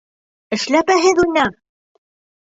Эшләпәһеҙ 0.55 1.21
уйна! 1.23 1.43